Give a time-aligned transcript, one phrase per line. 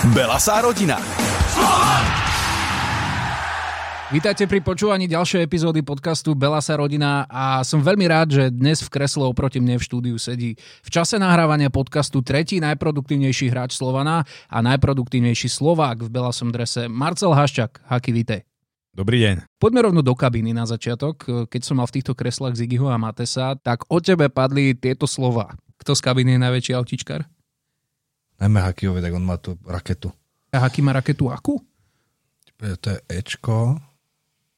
[0.00, 0.96] Belasá rodina.
[4.08, 8.88] Vítajte pri počúvaní ďalšej epizódy podcastu Belasa rodina a som veľmi rád, že dnes v
[8.88, 14.58] kresle oproti mne v štúdiu sedí v čase nahrávania podcastu tretí najproduktívnejší hráč Slovana a
[14.64, 17.84] najproduktívnejší Slovák v Belasom drese Marcel Haščák.
[17.84, 18.48] Haki, vítej.
[18.96, 19.52] Dobrý deň.
[19.60, 21.44] Poďme rovno do kabíny na začiatok.
[21.52, 25.60] Keď som mal v týchto kreslách Zigiho a Matesa, tak o tebe padli tieto slova.
[25.76, 27.28] Kto z kabíny je najväčší autičkar?
[28.40, 30.08] Najmä Hakiovi, tak on má tú raketu.
[30.50, 31.60] A Haki má raketu akú?
[32.60, 33.76] To je Ečko,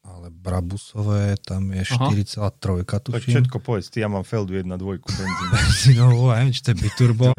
[0.02, 3.32] ale Brabusové, tam je 4,3 Tak tuším.
[3.38, 5.48] všetko povedz, ty, ja mám Feldu 1.2 benzín.
[5.54, 7.26] Benzinovú, neviem, či to je biturbo.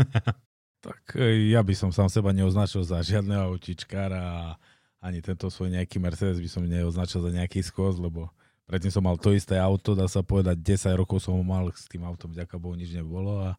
[0.83, 4.59] Tak e, ja by som sám seba neoznačil za žiadneho autičkára a
[4.99, 8.27] ani tento svoj nejaký Mercedes by som neoznačil za nejaký skos, lebo
[8.67, 11.87] predtým som mal to isté auto, dá sa povedať, 10 rokov som ho mal, s
[11.87, 13.55] tým autom vďaka Bohu nič nebolo a,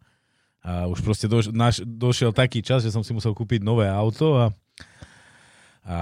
[0.65, 4.41] a už proste doš, naš, došiel taký čas, že som si musel kúpiť nové auto
[4.41, 4.47] a,
[5.85, 5.99] a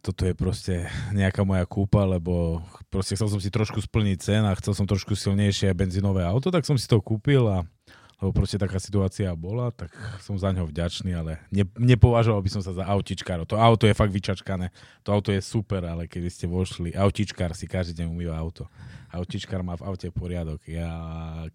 [0.00, 4.56] toto je proste nejaká moja kúpa, lebo proste chcel som si trošku splniť cen a
[4.56, 7.68] chcel som trošku silnejšie benzínové auto, tak som si to kúpil a
[8.18, 12.62] lebo proste taká situácia bola, tak som za ňo vďačný, ale ne, nepovažoval by som
[12.66, 13.46] sa za autičkára.
[13.46, 14.74] To auto je fakt vyčačkané,
[15.06, 18.66] to auto je super, ale keby ste vošli, autičkár si každý deň umýva auto.
[19.08, 20.60] Autičkár má v aute poriadok.
[20.68, 20.92] Ja,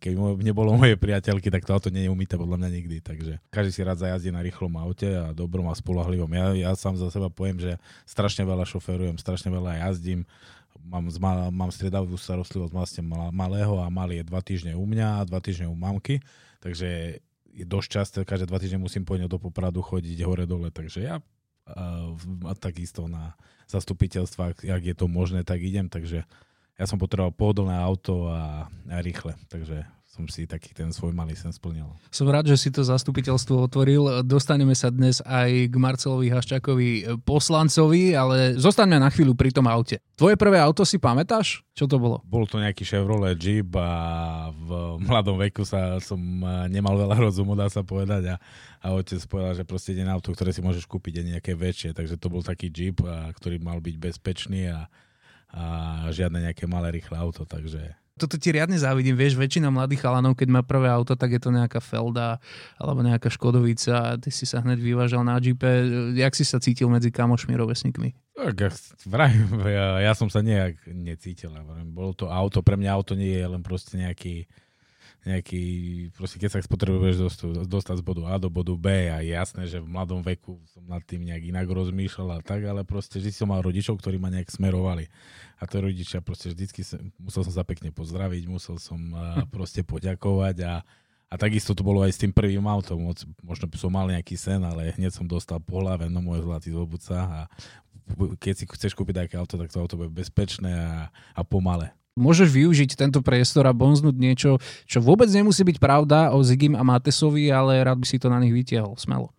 [0.01, 2.97] keby nebolo mojej priateľky, tak to auto nie podľa mňa nikdy.
[3.05, 6.31] Takže každý si rád zajazdí na rýchlom aute a dobrom a spolahlivom.
[6.33, 7.77] Ja, ja sám za seba poviem, že
[8.09, 10.25] strašne veľa šoferujem, strašne veľa jazdím.
[10.81, 11.13] Mám,
[11.53, 15.37] mám striedavú starostlivosť vlastne mal- malého a malý je dva týždne u mňa a dva
[15.37, 16.25] týždne u mamky.
[16.63, 17.19] Takže
[17.53, 21.15] je dosť často, každé dva týždne musím po ňo do Popradu chodiť hore-dole, takže ja
[21.67, 22.07] a,
[22.55, 23.35] takisto na
[23.67, 26.23] zastupiteľstvách, ak je to možné, tak idem, takže
[26.79, 31.33] ja som potreboval pohodlné auto a, a rýchle, takže som si taký ten svoj malý
[31.33, 31.89] sen splnil.
[32.13, 34.21] Som rád, že si to zastupiteľstvo otvoril.
[34.21, 39.97] Dostaneme sa dnes aj k Marcelovi Haščákovi poslancovi, ale zostaňme na chvíľu pri tom aute.
[40.13, 41.65] Tvoje prvé auto si pamätáš?
[41.73, 42.21] Čo to bolo?
[42.29, 47.57] Bol to nejaký Chevrolet Jeep a v mladom veku sa som eh, nemal veľa rozumu,
[47.57, 48.35] dá sa povedať a,
[48.85, 51.97] a otec povedal, že proste ide na auto, ktoré si môžeš kúpiť je nejaké väčšie,
[51.97, 54.85] takže to bol taký Jeep, a, ktorý mal byť bezpečný a,
[55.49, 55.63] a
[56.13, 60.47] žiadne nejaké malé rýchle auto, takže Toto ti riadne závidím, vieš, väčšina mladých chalanov, keď
[60.53, 62.37] má prvé auto, tak je to nejaká Felda
[62.77, 66.13] alebo nejaká Škodovica a ty si sa hneď vyvážal na Jeepe.
[66.13, 68.37] Jak si sa cítil medzi kamošmi, rovesníkmi?
[68.37, 68.69] Tak, ja,
[69.09, 71.57] vrajím, ja, ja som sa nejak necítil.
[71.89, 74.45] Bolo to auto, pre mňa auto nie je len proste nejaký,
[75.23, 75.63] nejaký
[76.11, 79.79] proste keď sa potrebuješ dostať, dostať z bodu A do bodu B a jasné, že
[79.79, 83.47] v mladom veku som nad tým nejak inak rozmýšľal a tak, ale proste vždy som
[83.47, 85.07] mal rodičov, ktorí ma nejak smerovali.
[85.59, 88.99] A to rodičia proste vždycky, sa, musel som sa pekne pozdraviť, musel som
[89.55, 90.83] proste poďakovať a,
[91.31, 93.07] a takisto to bolo aj s tým prvým autom.
[93.39, 97.15] Možno som mal nejaký sen, ale hneď som dostal po hlave, no môj zlatý zobudca
[97.23, 97.39] a
[98.43, 101.95] keď si chceš kúpiť také auto, tak to auto bude bezpečné a, a pomalé.
[102.13, 106.85] Môžeš využiť tento priestor a bonznúť niečo, čo vôbec nemusí byť pravda o Zigim a
[106.85, 108.93] Matesovi, ale rád by si to na nich vytiahol.
[109.01, 109.33] Smelo.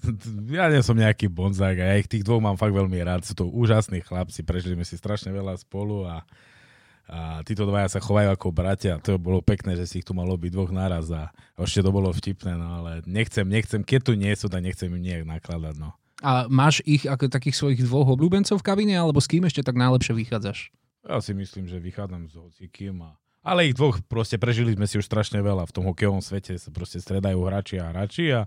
[0.48, 3.28] Ja nie som nejaký bonzák a ja ich tých dvoch mám fakt veľmi rád.
[3.28, 6.24] Sú to úžasní chlapci, prežili sme si strašne veľa spolu a,
[7.04, 8.96] a títo dvaja sa chovajú ako bratia.
[9.04, 11.28] To bolo pekné, že si ich tu malo byť dvoch naraz a
[11.60, 15.04] ešte to bolo vtipné, no ale nechcem, nechcem, keď tu nie sú, tak nechcem im
[15.04, 15.92] nejak nakladať, no.
[16.20, 19.76] A máš ich ako takých svojich dvoch obľúbencov v kabíne, alebo s kým ešte tak
[19.76, 20.68] najlepšie vychádzaš?
[21.04, 25.00] Ja si myslím, že vychádzam s hocikým a ale ich dvoch proste prežili sme si
[25.00, 25.64] už strašne veľa.
[25.64, 28.44] V tom hokejovom svete sa proste stredajú hráči a hráči a,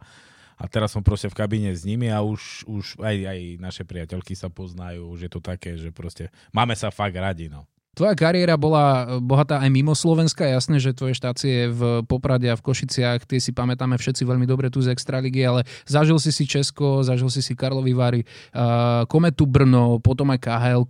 [0.53, 4.37] a teraz som proste v kabíne s nimi a už, už aj, aj naše priateľky
[4.37, 7.65] sa poznajú, už je to také, že proste máme sa fakt radi, no.
[7.93, 12.65] Tvoja kariéra bola bohatá aj mimo Slovenska, jasné, že tvoje štácie v Poprade a v
[12.65, 17.05] Košiciach, tie si pamätáme všetci veľmi dobre tu z Extraligy, ale zažil si si Česko,
[17.05, 20.81] zažil si si Karlovy Vary, uh, Kometu Brno, potom aj khl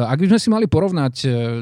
[0.00, 1.14] Ak by sme si mali porovnať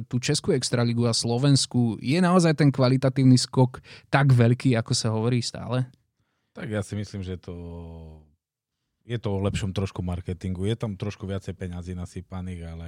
[0.06, 3.82] tú Českú Extraligu a Slovensku, je naozaj ten kvalitatívny skok
[4.14, 5.90] tak veľký, ako sa hovorí stále?
[6.54, 7.50] Tak ja si myslím, že to
[9.04, 10.64] je to o lepšom trošku marketingu.
[10.64, 12.86] Je tam trošku viacej peňazí nasypaných, ale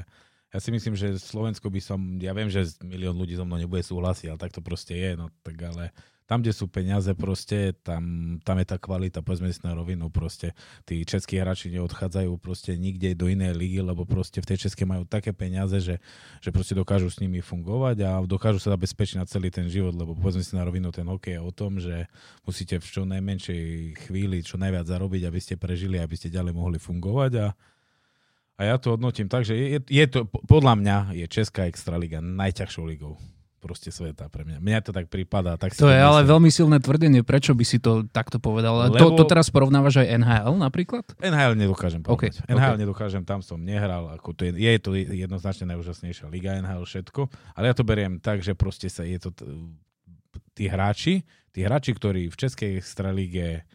[0.56, 3.85] ja si myslím, že Slovensko by som, ja viem, že milión ľudí so mnou nebude
[3.85, 5.93] súhlasiť, ale tak to proste je, no tak ale
[6.25, 10.58] tam, kde sú peniaze proste, tam, tam je tá kvalita, povedzme si na rovinu proste.
[10.82, 15.06] Tí českí hráči neodchádzajú proste nikde do inej ligy, lebo proste v tej českej majú
[15.06, 16.03] také peniaze, že,
[16.43, 20.19] že proste dokážu s nimi fungovať a dokážu sa zabezpečiť na celý ten život, lebo
[20.19, 22.11] povedzme si na rovinu, ten hokej je o tom, že
[22.43, 23.62] musíte v čo najmenšej
[24.09, 27.47] chvíli čo najviac zarobiť, aby ste prežili, aby ste ďalej mohli fungovať a
[28.56, 32.85] a ja to hodnotím tak, že je, je to, podľa mňa je Česká extraliga najťažšou
[32.85, 33.17] ligou.
[33.56, 34.62] proste sveta pre mňa.
[34.62, 35.58] Mňa to tak prípada.
[35.58, 36.31] Tak To je ale myslím.
[36.31, 37.20] veľmi silné tvrdenie.
[37.20, 38.87] Prečo by si to takto povedal?
[38.87, 41.03] Lebo- To, to teraz porovnávaš aj NHL napríklad?
[41.19, 42.38] NHL nedokážem povedať.
[42.38, 42.81] OK, NHL OK.
[42.81, 44.06] nedokážem, tam som nehral.
[44.14, 47.26] Ako to je, je to jednoznačne najúžasnejšia liga NHL, všetko.
[47.52, 49.35] Ale ja to beriem tak, že proste sa je to...
[49.35, 49.44] T-
[50.55, 51.20] tí hráči,
[51.50, 53.67] tí hráči, ktorí v Českej extralíge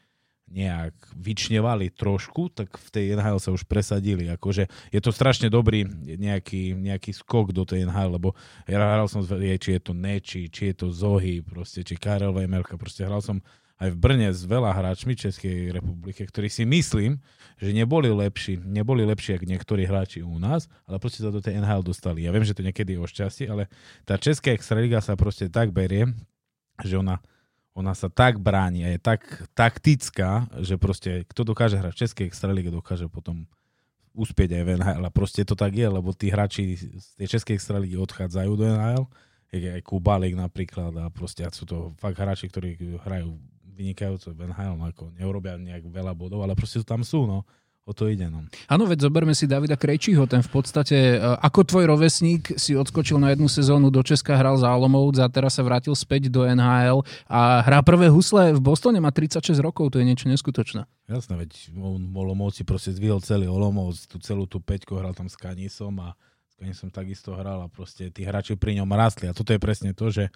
[0.52, 4.28] nejak vyčnevali trošku, tak v tej NHL sa už presadili.
[4.28, 5.88] Akože je to strašne dobrý
[6.20, 8.36] nejaký, nejaký skok do tej NHL, lebo
[8.68, 12.76] ja hral som, či je to Neči, či je to Zohy, proste, či Karel Vejmelka,
[12.76, 13.40] proste hral som
[13.82, 17.18] aj v Brne s veľa hráčmi Českej republiky, ktorí si myslím,
[17.58, 21.58] že neboli lepší, neboli lepší ako niektorí hráči u nás, ale proste sa do tej
[21.58, 22.22] NHL dostali.
[22.22, 23.74] Ja viem, že to niekedy je o šťastie, ale
[24.06, 26.14] tá Česká extraliga sa proste tak berie,
[26.86, 27.18] že ona,
[27.72, 29.24] ona sa tak bráni a je tak
[29.56, 33.48] taktická, že proste kto dokáže hrať v Českej extralíge, dokáže potom
[34.12, 35.04] uspieť aj v NHL.
[35.08, 39.06] A proste to tak je, lebo tí hráči z tej Českej extralígy odchádzajú do NHL,
[39.52, 43.36] aj Kubalik napríklad a proste sú to fakt hráči, ktorí hrajú
[43.72, 47.48] vynikajúco v NHL, no ako neurobia nejak veľa bodov, ale proste tam sú, no.
[47.82, 48.46] O to ide, no.
[48.70, 53.18] Áno, veď zoberme si Davida Krejčího, ten v podstate, e, ako tvoj rovesník si odskočil
[53.18, 57.02] na jednu sezónu do Česka, hral za Olomouc a teraz sa vrátil späť do NHL
[57.26, 60.86] a hrá prvé husle v Bostone, má 36 rokov, to je niečo neskutočné.
[61.10, 65.26] Jasné, veď on v Olomouci proste zdvihol celý Olomouc, tú celú tú peťku hral tam
[65.26, 66.14] s Kanisom a
[66.54, 69.98] s Kanisom takisto hral a proste tí hráči pri ňom rastli a toto je presne
[69.98, 70.30] to, že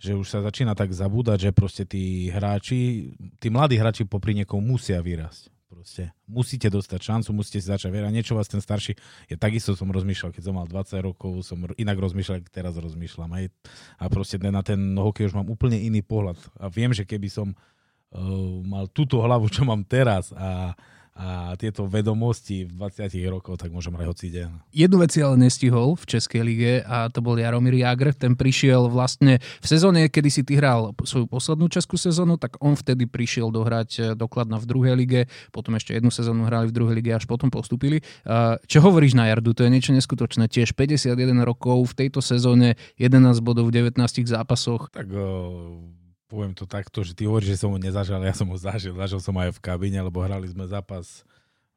[0.00, 4.56] že už sa začína tak zabúdať, že proste tí hráči, tí mladí hráči popri niekom
[4.56, 5.52] musia vyrásť.
[5.80, 8.12] Proste musíte dostať šancu, musíte si začať verať.
[8.12, 9.00] Niečo vás ten starší,
[9.32, 13.32] ja takisto som rozmýšľal, keď som mal 20 rokov, som inak rozmýšľal, ako teraz rozmýšľam.
[13.32, 13.48] Aj,
[13.96, 16.36] a proste na ten hokej už mám úplne iný pohľad.
[16.60, 18.20] A viem, že keby som uh,
[18.60, 20.76] mal túto hlavu, čo mám teraz a,
[21.20, 24.72] a tieto vedomosti v 20 rokoch, tak môžem hrať hoci deň.
[24.72, 28.16] Jednu vec si ale nestihol v Českej lige a to bol Jaromír Jagr.
[28.16, 32.72] Ten prišiel vlastne v sezóne, kedy si ty hral svoju poslednú českú sezónu, tak on
[32.72, 35.20] vtedy prišiel dohrať e, dokladna v druhej lige,
[35.52, 38.00] potom ešte jednu sezónu hrali v druhej lige, až potom postupili.
[38.24, 39.52] Uh, Čo hovoríš na Jardu?
[39.52, 40.48] To je niečo neskutočné.
[40.48, 44.88] Tiež 51 rokov v tejto sezóne, 11 bodov v 19 zápasoch.
[44.88, 45.99] Tak uh,
[46.30, 48.94] poviem to takto, že ty hovoríš, že som ho nezažil, ja som ho zažil.
[48.94, 51.26] Zažil som aj v kabíne, lebo hrali sme zápas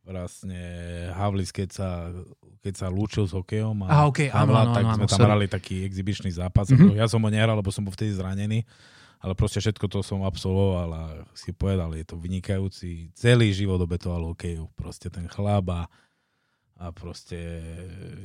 [0.06, 0.62] vlastne
[1.16, 1.90] Havlis, keď sa,
[2.62, 5.30] keď sa lúčil s hokejom a okej, áno, Havla, áno, tak áno, sme tam sorry.
[5.32, 6.70] hrali taký exibičný zápas.
[6.70, 6.94] Mhm.
[7.00, 8.68] Ja som ho nehral, lebo som bol vtedy zranený,
[9.24, 14.36] ale proste všetko to som absolvoval a si povedal, je to vynikajúci, celý život obetoval
[14.36, 15.82] hokeju, proste ten chlap a,
[16.84, 17.40] a proste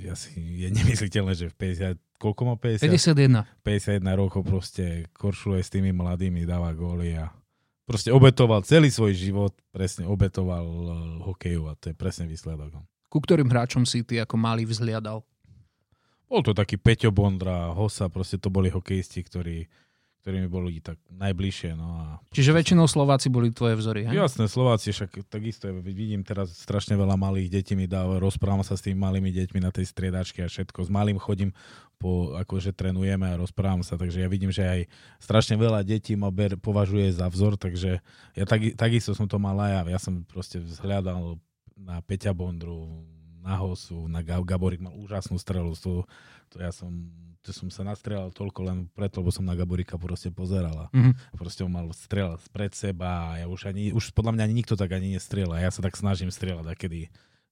[0.03, 2.91] ja si, je nemysliteľné, že v 50, koľko má 50?
[2.91, 3.47] 51.
[3.63, 7.31] 51 rokov proste koršuluje s tými mladými, dáva góly a
[7.87, 10.91] proste obetoval celý svoj život, presne obetoval uh,
[11.31, 12.75] hokeju a to je presne výsledok.
[12.75, 12.83] no.
[13.07, 15.23] Ku ktorým hráčom si ty ako malý vzhliadal?
[16.29, 19.65] Bol to taký Peťo Bondra, Hosa, proste to boli hokejisti, ktorí,
[20.29, 21.73] ktorí mi boli tak najbližšie.
[21.73, 24.13] No a Čiže väčšinou Slováci boli tvoje vzory, hej?
[24.13, 28.85] Jasné, Slováci, však takisto vidím teraz strašne veľa malých detí mi dá, rozprávam sa s
[28.85, 30.85] tými malými deťmi na tej striedačke a všetko.
[30.85, 31.57] S malým chodím,
[31.97, 34.81] po, akože trénujeme a rozprávam sa, takže ja vidím, že aj
[35.17, 38.05] strašne veľa detí ma ber, považuje za vzor, takže
[38.37, 39.97] ja tak, takisto som to mal aj ja.
[39.97, 41.41] Ja som proste vzhľadal
[41.73, 43.01] na Peťa Bondru,
[43.41, 45.73] na Hosu, na Gab- Gaborik mal úžasnú strelu.
[45.81, 46.05] To,
[46.53, 47.09] to ja som,
[47.53, 50.89] som sa nastrelal toľko len preto, lebo som na Gaborika proste pozerala.
[50.93, 51.37] Mhm.
[51.37, 54.75] Proste on mal strieľať pred seba a ja už ani, už podľa mňa ani nikto
[54.75, 55.63] tak ani nestrieľa.
[55.63, 57.09] Ja sa tak snažím strieľať, a kedy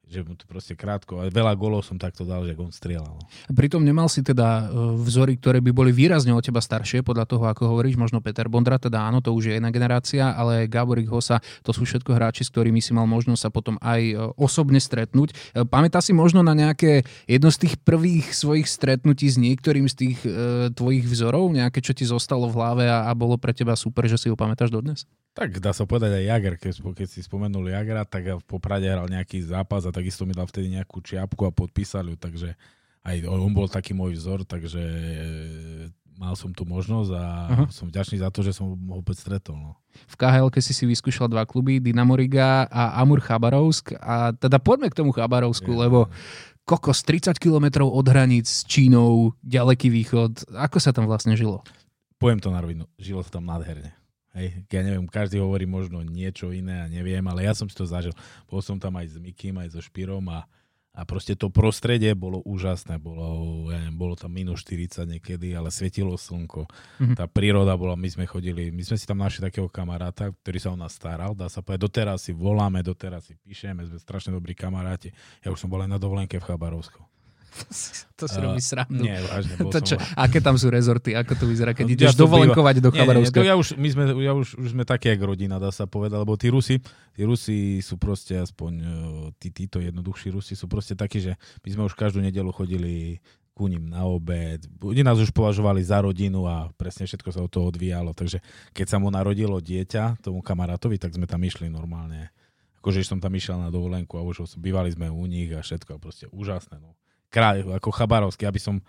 [0.06, 3.18] že mu to proste krátko, ale veľa golov som takto dal, že on strieľal.
[3.18, 3.26] no.
[3.50, 7.44] Pritom nemal si teda e, vzory, ktoré by boli výrazne od teba staršie, podľa toho,
[7.50, 11.42] ako hovoríš, možno Peter Bondra, teda áno, to už je jedna generácia, ale Gáborik Hosa,
[11.66, 15.34] to sú všetko hráči, s ktorými si mal možnosť sa potom aj e, osobne stretnúť.
[15.34, 19.94] E, Pamätá si možno na nejaké jedno z tých prvých svojich stretnutí s niektorým z
[19.98, 23.74] tých e, tvojich vzorov, nejaké, čo ti zostalo v hlave a, a bolo pre teba
[23.74, 25.02] super, že si ho pamätáš dodnes?
[25.36, 28.88] Tak dá sa povedať aj Jager, keď, keď si spomenul Jagera, tak ja v Poprade
[28.88, 32.52] hral nejaký zápas a takisto mi dal vtedy nejakú čiapku a podpísali ju, takže
[33.06, 35.88] aj on bol taký môj vzor, takže e,
[36.20, 37.64] mal som tu možnosť a Aha.
[37.72, 39.56] som vďačný za to, že som ho opäť stretol.
[39.56, 39.72] No.
[40.10, 43.96] V KHL si si vyskúšal dva kluby, Dynamo Riga a Amur Chabarovsk.
[43.96, 45.80] A teda poďme k tomu Chabarovsku, Je.
[45.86, 46.12] lebo
[46.66, 50.50] kokos 30 kilometrov od hraníc s Čínou, ďaleký východ.
[50.52, 51.62] Ako sa tam vlastne žilo?
[52.16, 53.92] poviem to na rovinu, žilo sa tam nádherne.
[54.36, 57.88] Hej, ja neviem, každý hovorí možno niečo iné a neviem, ale ja som si to
[57.88, 58.12] zažil.
[58.44, 60.44] Bol som tam aj s Mikým, aj so Špirom a,
[60.92, 63.00] a proste to prostredie bolo úžasné.
[63.00, 66.68] Bolo, ja neviem, bolo tam minus 40 niekedy, ale svietilo slnko.
[67.00, 67.16] Mhm.
[67.16, 70.68] Tá príroda bola, my sme chodili, my sme si tam našli takého kamaráta, ktorý sa
[70.68, 74.52] o nás staral, dá sa povedať, doteraz si voláme, doteraz si píšeme, sme strašne dobrí
[74.52, 75.16] kamaráti.
[75.40, 77.15] Ja už som bol aj na dovolenke v Chabarovsku.
[78.20, 79.02] to si robí srandu.
[79.02, 79.86] Nie, vážne, bol To som...
[79.86, 81.12] čo, aké tam sú rezorty?
[81.16, 83.38] Ako to vyzerá, keď No, ideš ja dovolenkovať do Nie, nie, nie, Chabarovska?
[83.42, 86.34] ja už, my sme, ja už, už sme také, jak rodina, dá sa povedať, lebo
[86.36, 86.80] tí Rusi,
[87.12, 88.92] tí Rusi sú proste aspoň, e,
[89.40, 93.20] tí, títo jednoduchší Rusi sú proste takí, že my sme už každú nedelu chodili
[93.56, 94.68] ku ním na obed.
[94.84, 98.12] Oni nás už považovali za rodinu a presne všetko sa od toho odvíjalo.
[98.12, 98.44] Takže
[98.76, 102.28] keď sa mu narodilo dieťa, tomu kamarátovi, tak sme tam išli normálne.
[102.84, 105.98] Akože som tam išiel na dovolenku a už bývali sme u nich a všetko a
[105.98, 106.76] proste úžasné.
[106.84, 106.92] No.
[107.36, 108.80] Kraj, ako Chabarovský, aby som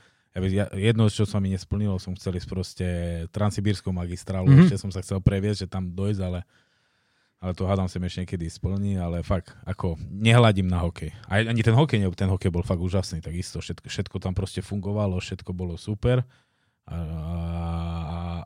[0.78, 2.88] jedno, čo sa mi nesplnilo, som chcel ísť proste
[3.36, 4.54] transsibírskou magistrálu, Mhm.
[4.56, 4.68] mm-hmm.
[4.72, 6.46] ešte som sa chcel previesť, že tam dojsť, ale,
[7.42, 11.12] ale to hádam sa ešte niekedy splní, ale fakt, ako nehľadím na hokej.
[11.28, 15.18] Aj, ani ten hokej, ten hokej bol fakt úžasný, takisto všetko, všetko tam proste fungovalo,
[15.20, 16.22] všetko bolo super
[16.88, 17.38] a, a,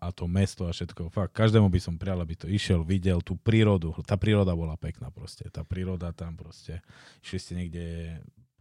[0.01, 3.35] a to mesto a všetko, fakt, každému by som prial, aby to išiel, videl tú
[3.37, 6.79] prírodu, tá príroda bola pekná proste, tá príroda tam proste,
[7.21, 7.83] išli ste niekde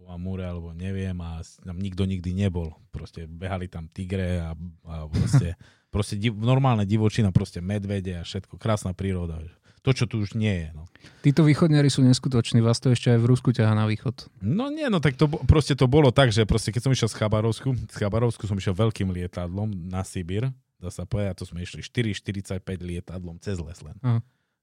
[0.00, 4.56] po Amúre alebo neviem a tam nikto nikdy nebol, proste behali tam tigre a,
[4.88, 5.60] a proste,
[5.94, 9.44] proste div, normálne divočina, proste medvede a všetko, krásna príroda,
[9.84, 10.84] to, čo tu už nie je, no.
[11.24, 14.28] Títo východňari sú neskutoční, vás to ešte aj v Rusku ťaha na východ.
[14.40, 17.16] No nie, no tak to proste to bolo tak, že proste keď som išiel z
[17.16, 21.64] Chabarovsku, z Chabarovsku som išiel veľkým lietadlom na Sibír, dá sa povedať, a to sme
[21.64, 23.96] išli 4,45 lietadlom cez les len.
[24.04, 24.20] Aha.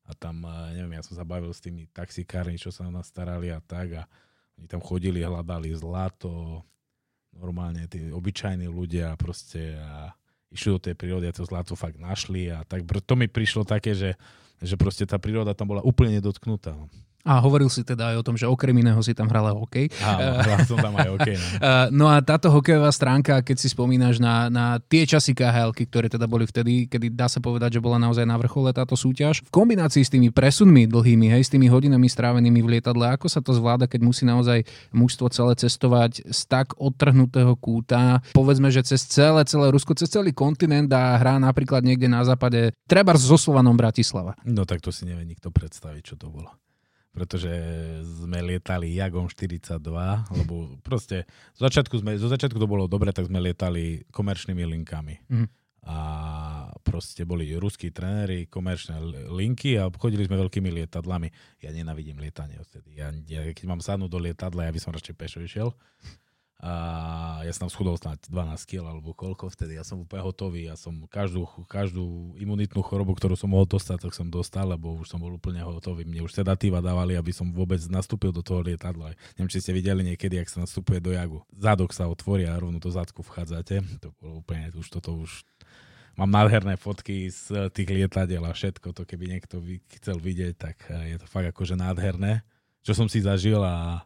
[0.07, 3.09] A tam, eh, neviem, ja som sa bavil s tými taxikármi, čo sa o nás
[3.09, 4.03] starali a tak a
[4.57, 6.65] oni tam chodili, hľadali zlato,
[7.37, 10.11] normálne tí obyčajní ľudia proste a
[10.49, 13.93] išli do tej prírody a to zlato fakt našli a tak to mi prišlo také,
[13.93, 14.17] že,
[14.63, 16.73] že proste tá príroda tam bola úplne nedotknutá.
[17.27, 19.91] A hovoril si teda aj o tom, že okrem iného si tam hrala hokej.
[19.99, 21.27] Áno, hral som tam aj OK.
[21.35, 21.47] No.
[21.59, 26.07] Uh, no a táto hokejová stránka, keď si spomínaš na, na tie časy khl ktoré
[26.07, 29.51] teda boli vtedy, kedy dá sa povedať, že bola naozaj na vrchole táto súťaž, v
[29.51, 33.51] kombinácii s tými presunmi dlhými, hej, s tými hodinami strávenými v lietadle, ako sa to
[33.51, 34.63] zvláda, keď musí naozaj
[34.95, 40.31] mužstvo celé cestovať z tak odtrhnutého kúta, povedzme, že cez celé, celé Rusko, cez celý
[40.31, 44.37] kontinent a hrá napríklad niekde na západe, treba so Slovanom Bratislava.
[44.47, 46.53] no tak to si nevie nikto predstaviť, čo to bolo.
[47.17, 47.49] Pretože
[48.05, 49.81] sme lietali Jagom 42,
[50.37, 51.25] lebo proste
[51.57, 55.15] zo začiatku, sme, zo začiatku to bolo dobre, tak sme lietali komerčnými linkami.
[55.25, 55.47] Mhm.
[55.87, 55.97] A
[56.83, 58.99] proste boli ruskí tréneri, komerčné
[59.31, 61.31] linky a chodili sme veľkými lietadlami.
[61.63, 62.99] Ja nenavidím lietanie odtedy.
[62.99, 65.71] Ja, ja, keď mám sadnúť do lietadla, ja by som radšej pešo išiel.
[66.57, 69.77] A ja som tam schudol snáď 12 kg alebo koľko vtedy.
[69.77, 70.65] Ja som úplne hotový.
[70.65, 75.05] Ja som každú, každú imunitnú chorobu, ktorú som mohol dostať, tak som dostal, lebo už
[75.05, 76.01] som bol úplne hotový.
[76.09, 79.13] Mne už sedatíva dávali, aby som vôbec nastúpil do toho lietadla.
[79.37, 81.45] Neviem, či ste videli niekedy, ak sa nastupuje do jagu.
[81.53, 83.85] Zadok sa otvorí a rovno do zadku vchádzate.
[84.01, 85.45] To bolo úplne, už toto už
[86.17, 89.61] Mám nádherné fotky z tých lietadiel a všetko to, keby niekto
[90.01, 92.41] chcel vidieť, tak eh, je to fakt akože nádherné,
[92.81, 94.01] čo som si zažil a,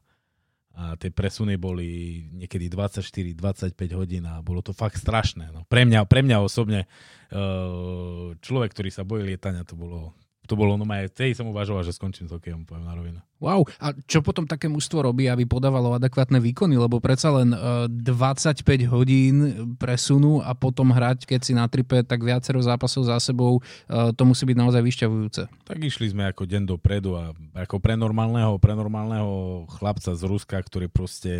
[0.72, 5.52] a tie presuny boli niekedy 24-25 hodín a bolo to fakt strašné.
[5.52, 5.68] No.
[5.68, 10.16] Pre, mňa, pre mňa osobne eh, človek, ktorý sa bojí lietania, to bolo,
[10.52, 13.20] to bolo no aj tej som uvažoval, že skončím s hokejom, poviem na rovinu.
[13.40, 17.88] Wow, a čo potom také mužstvo robí, aby podávalo adekvátne výkony, lebo predsa len e,
[17.88, 19.36] 25 hodín
[19.80, 24.28] presunu a potom hrať, keď si na tripe, tak viacero zápasov za sebou, e, to
[24.28, 25.42] musí byť naozaj vyšťavujúce.
[25.64, 30.60] Tak išli sme ako deň dopredu a ako pre normálneho, pre normálneho chlapca z Ruska,
[30.60, 31.34] ktorý proste,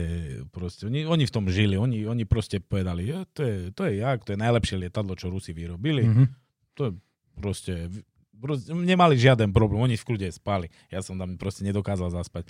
[0.56, 4.02] proste oni, oni v tom žili, oni, oni proste povedali, ja, to, je, to je
[4.02, 6.08] jak, to je najlepšie lietadlo, čo Rusi vyrobili.
[6.08, 6.26] Mhm.
[6.80, 6.92] To je
[7.42, 7.90] proste,
[8.70, 10.68] nemali žiaden problém, oni v kľude spali.
[10.90, 12.50] Ja som tam proste nedokázal zaspať.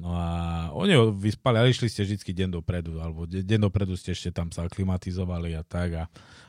[0.00, 0.28] No a
[0.72, 4.32] oni ho vyspali, ale išli ste vždy deň dopredu, alebo de- deň dopredu ste ešte
[4.32, 5.90] tam sa aklimatizovali a tak.
[5.92, 6.04] A,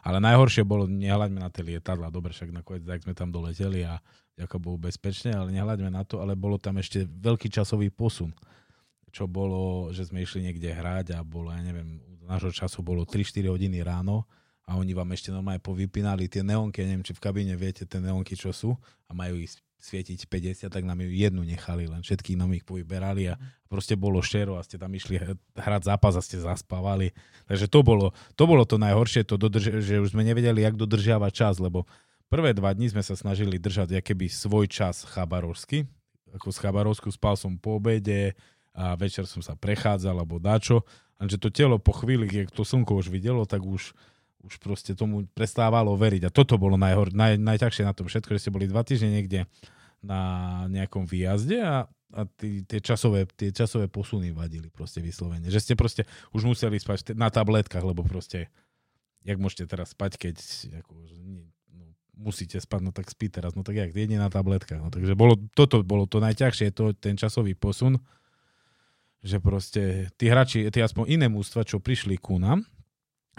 [0.08, 4.00] ale najhoršie bolo, nehľaďme na tie lietadla, dobre, však nakoniec tak sme tam doleteli a
[4.40, 8.32] ako bolo bezpečne, ale nehľaďme na to, ale bolo tam ešte veľký časový posun
[9.12, 13.52] čo bolo, že sme išli niekde hrať a bolo, ja neviem, nášho času bolo 3-4
[13.52, 14.24] hodiny ráno
[14.72, 18.00] a oni vám ešte normálne povypínali tie neonky, ja neviem, či v kabíne viete tie
[18.00, 19.52] neonky, čo sú a majú ich
[19.82, 23.36] svietiť 50, tak nám ju jednu nechali, len všetky nám ich povyberali a
[23.68, 27.12] proste bolo šero a ste tam išli hr- hrať zápas a ste zaspávali.
[27.50, 31.32] Takže to bolo to, bolo to najhoršie, to dodrž- že už sme nevedeli, jak dodržiavať
[31.34, 31.90] čas, lebo
[32.32, 35.90] prvé dva dní sme sa snažili držať keby svoj čas chabarovsky.
[36.32, 38.40] Ako z Chabarovsku spal som po obede
[38.72, 40.88] a večer som sa prechádzal alebo dačo.
[41.20, 43.92] Lenže to telo po chvíli, keď to slnko už videlo, tak už,
[44.42, 46.28] už proste tomu prestávalo veriť.
[46.28, 49.46] A toto bolo najhor, naj, najťažšie na tom všetko, že ste boli dva týždne niekde
[50.02, 50.22] na
[50.70, 55.54] nejakom výjazde a, a tí, tie, časové, tie časové posuny vadili proste vyslovene.
[55.54, 58.50] Že ste proste už museli spať na tabletkách, lebo proste
[59.22, 60.36] jak môžete teraz spať, keď
[60.82, 60.94] ako,
[61.78, 61.86] no,
[62.18, 64.82] musíte spať, no tak spí teraz, no tak jak, jedine na tabletkách.
[64.82, 68.02] No, takže bolo, toto bolo to najťažšie, to, ten časový posun,
[69.22, 72.66] že proste tí hráči, tí aspoň iné mústva, čo prišli ku nám,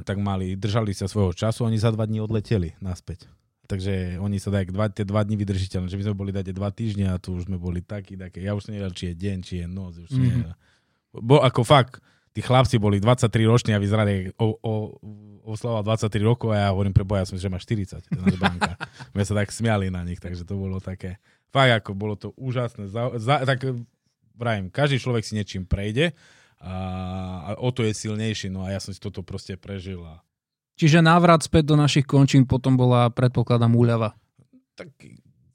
[0.01, 3.29] tak mali, držali sa svojho času, oni za dva dní odleteli naspäť.
[3.69, 6.69] Takže oni sa dajú dva, tie dva dní vydržiteľné, že my sme boli dať dva
[6.73, 8.43] týždne a tu už sme boli takí, také.
[8.43, 9.97] Ja už som nevedel, či je deň, či je noc.
[10.03, 10.53] Už mm-hmm.
[11.23, 14.73] Bo ako fakt, tí chlapci boli 23 roční a vyzerali o, o,
[15.45, 18.03] oslava 23 rokov a ja hovorím pre boja, som, že má 40.
[18.09, 18.77] Ten banka.
[19.15, 21.21] my sa tak smiali na nich, takže to bolo také,
[21.53, 22.89] fakt ako bolo to úžasné.
[22.89, 23.63] Za, za, tak
[24.37, 26.17] vrajím, každý človek si niečím prejde
[26.63, 26.77] a,
[27.43, 29.99] a o to je silnejší, no a ja som si toto proste prežil.
[30.07, 30.23] A...
[30.79, 34.15] Čiže návrat späť do našich končín potom bola, predpokladám, úľava.
[34.79, 34.95] Tak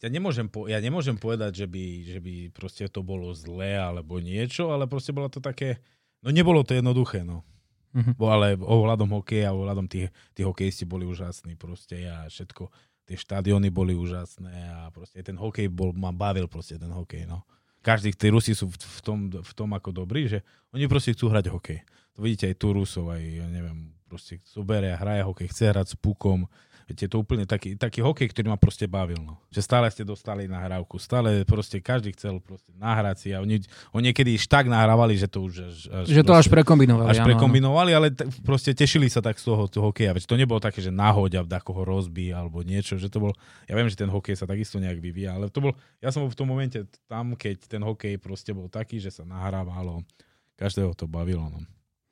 [0.03, 4.19] ja nemôžem, po, ja nemôžem povedať, že by, že by proste to bolo zlé alebo
[4.19, 5.79] niečo, ale proste bolo to také,
[6.21, 7.47] no nebolo to jednoduché, no.
[7.95, 8.13] Uh-huh.
[8.19, 12.67] Bo, ale ohľadom hokeja, ohľadom tých, tí hokejisti boli úžasní proste a všetko,
[13.07, 17.47] tie štadióny boli úžasné a proste ten hokej bol, ma bavil proste ten hokej, no
[17.87, 20.43] každý, tí Rusi sú v, tom, v tom ako dobrí, že
[20.75, 21.79] oni proste chcú hrať hokej.
[22.19, 25.87] To vidíte aj tu Rusov, aj ja neviem, proste zoberie a hraje hokej, chce hrať
[25.87, 26.51] s pukom,
[26.87, 29.19] Viete, je to úplne taký, taký hokej, ktorý ma proste bavil.
[29.19, 29.35] No.
[29.51, 33.59] Že stále ste dostali nahrávku, stále proste každý chcel proste nahrať si a oni,
[33.91, 37.07] oni niekedy iš tak nahrávali, že to už až, až Že to proste, až prekombinovali.
[37.11, 40.15] Až prekombinovali, ale t- proste tešili sa tak z toho, toho hokeja.
[40.15, 43.35] Veď to nebolo také, že nahoď a koho rozbí alebo niečo, že to bol,
[43.67, 46.31] ja viem, že ten hokej sa takisto nejak vyvíja, ale to bol, ja som bol
[46.31, 50.07] v tom momente tam, keď ten hokej proste bol taký, že sa nahrávalo,
[50.55, 51.51] každého to bavilo.
[51.51, 51.59] No.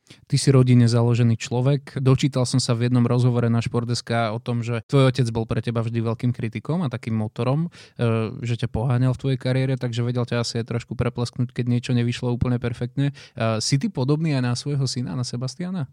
[0.06, 1.98] Ty si rodine založený človek.
[1.98, 5.66] Dočítal som sa v jednom rozhovore na Športeska o tom, že tvoj otec bol pre
[5.66, 10.06] teba vždy veľkým kritikom a takým motorom, e, že ťa poháňal v tvojej kariére, takže
[10.06, 13.18] vedel ťa asi aj trošku preplesknúť, keď niečo nevyšlo úplne perfektne.
[13.34, 15.90] E, si ty podobný aj na svojho syna, na Sebastiana?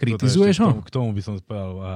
[0.00, 0.68] Kritizuješ ho?
[0.70, 1.94] K tomu, k tomu by som povedal, a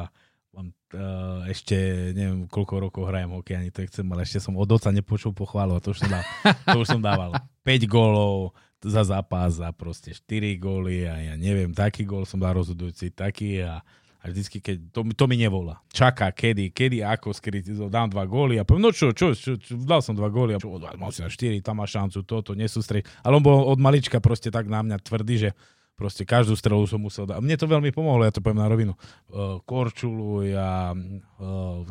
[0.55, 1.75] mám uh, ešte
[2.15, 5.77] neviem, koľko rokov hrajem hokej, ani to chcem, ale ešte som od oca nepočul pochválu
[5.77, 6.31] a to už som dával.
[6.69, 7.31] to už som dával.
[7.65, 8.53] 5 gólov,
[8.85, 13.65] za zápas a proste 4 góly a ja neviem, taký gól som dal rozhodujúci, taký
[13.65, 13.81] a,
[14.21, 15.81] a vždycky, keď, to, to mi nevolá.
[15.89, 19.73] Čaká, kedy, kedy, ako skritizoval, dám dva góly a poviem, no čo, čo, čo, čo
[19.81, 23.03] dal som dva góly a čo, mal si na 4, tam má šancu, toto, nesústrej.
[23.25, 25.51] Ale on bol od malička proste tak na mňa tvrdý, že
[25.95, 27.39] proste každú strelu som musel dať.
[27.39, 28.93] Mne to veľmi pomohlo, ja to poviem na rovinu.
[29.31, 30.93] Uh, Korčulu, ja,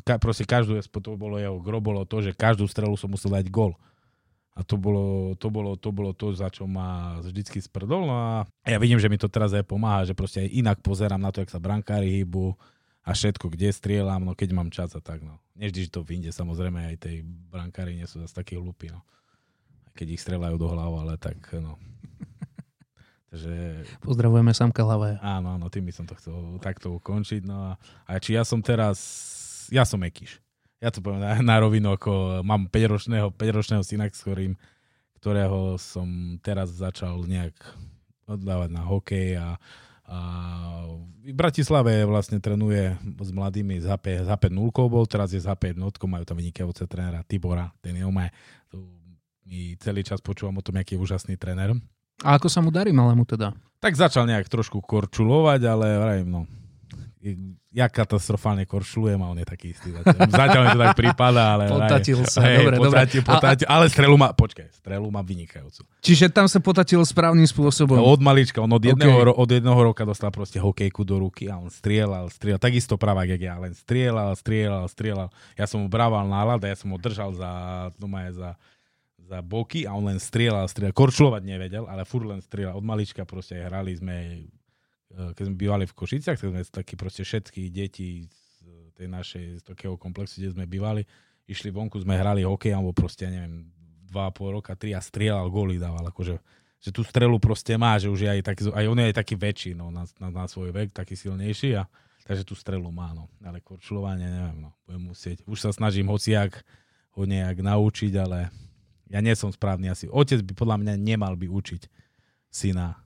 [0.03, 3.73] ka, proste každú, to bolo jeho gro, to, že každú strelu som musel dať gól.
[4.53, 8.05] A to bolo, to bolo, to bolo to, za čo ma vždycky sprdol.
[8.05, 8.29] No a
[8.69, 11.41] ja vidím, že mi to teraz aj pomáha, že proste aj inak pozerám na to,
[11.41, 12.53] jak sa brankári hýbu
[13.01, 15.25] a všetko, kde strieľam, no keď mám čas a tak.
[15.25, 15.41] No.
[15.57, 18.93] Nevždy, že to vyjde, samozrejme aj tej brankári nie sú zase takí hlupí.
[18.93, 19.01] No.
[19.97, 21.81] Keď ich strelajú do hlavu, ale tak no.
[23.33, 23.89] Takže...
[24.05, 25.17] Pozdravujeme Samka Hlavé.
[25.25, 27.41] Áno, áno, tým by som to chcel takto ukončiť.
[27.41, 29.01] No a, a či ja som teraz,
[29.73, 30.43] ja som Mekyš
[30.83, 34.59] ja to poviem na, na rovinu, ako mám 5-ročného, 5-ročného syna, s ktorým,
[35.23, 37.55] ktorého som teraz začal nejak
[38.27, 39.55] oddávať na hokej a,
[40.11, 40.17] a
[41.23, 45.47] v Bratislave vlastne trenuje s mladými z HP, z HP 0 bol, teraz je z
[45.47, 48.27] HP 1, majú tam vynikajúce trénera Tibora, ten je omaj,
[49.47, 51.75] my celý čas počúvam o tom, aký je úžasný tréner.
[52.23, 53.55] A ako sa mu darí malému teda?
[53.79, 56.41] Tak začal nejak trošku korčulovať, ale vrajím, no,
[57.71, 59.95] ja katastrofálne koršulujem a on je taký istý.
[59.95, 61.63] Zatiaľ, zatiaľ mi to tak prípada, ale...
[61.71, 63.31] Potatil aj, sa, hej, dobre, potatil, dobre.
[63.39, 65.81] Potatil, ale strelu má, počkaj, strelu má vynikajúcu.
[66.03, 67.95] Čiže tam sa potatil správnym spôsobom.
[67.95, 69.39] No, od malička, on od jedného, okay.
[69.39, 73.41] od jedného roka dostal proste hokejku do ruky a on strieľal, strieľal, takisto pravák, jak
[73.41, 75.27] ja, len strieľal, strieľal, strieľal.
[75.55, 77.51] Ja som mu brával nálad a ja som ho držal za,
[77.95, 78.59] no za,
[79.23, 80.91] za boky a on len strieľal, strieľal.
[80.91, 82.77] Korčulovať nevedel, ale furt len strieľal.
[82.77, 84.43] Od malička proste hrali sme
[85.13, 89.63] keď sme bývali v Košiciach, tak sme takí proste všetky deti z tej našej, z
[89.63, 91.05] takého komplexu, kde sme bývali,
[91.45, 93.69] išli vonku, sme hrali hokej, alebo proste, neviem,
[94.09, 96.37] dva a pol roka, tri a strieľal, góly dával, akože
[96.83, 99.35] že tú strelu proste má, že už je aj taký, aj on je aj taký
[99.39, 101.87] väčší, no, na, na, na svoj vek, taký silnejší a
[102.27, 103.31] takže tú strelu má, no.
[103.39, 105.47] Ale korčulovanie, neviem, no, budem musieť.
[105.47, 106.59] Už sa snažím hociak
[107.15, 108.51] ho nejak naučiť, ale
[109.07, 110.11] ja nie som správny asi.
[110.11, 111.87] Otec by podľa mňa nemal by učiť
[112.51, 112.99] syna